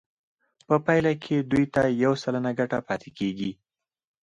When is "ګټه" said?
2.59-2.79